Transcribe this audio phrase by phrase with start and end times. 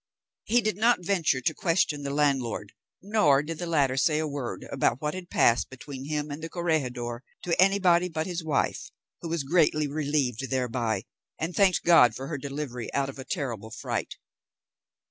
[0.45, 2.71] He did not venture to question the landlord,
[3.03, 6.49] nor did the latter say a word about what had passed between him and the
[6.49, 8.89] corregidor to any body but his wife,
[9.21, 11.03] who was greatly relieved thereby,
[11.37, 14.15] and thanked God for her delivery out of a terrible fright.